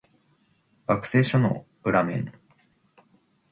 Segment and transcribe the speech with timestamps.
[0.87, 2.33] 学生証の裏面